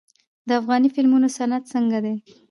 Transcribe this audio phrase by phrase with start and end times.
[0.47, 2.15] د افغاني فلمونو صنعت څنګه دی؟